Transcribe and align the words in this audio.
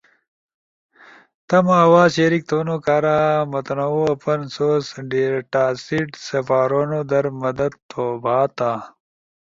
تمو 1.47 1.73
آواز 1.85 2.09
شریک 2.17 2.43
تھونو 2.49 2.75
کارا 2.85 3.17
متنوع 3.51 4.05
اوپن 4.11 4.39
سورس 4.55 4.87
ڈیٹاسیٹ 5.09 6.09
سپارونو 6.27 6.99
در 7.11 7.25
مدد 7.43 7.71
تھو 7.89 8.03
بھاتا۔ 8.23 8.71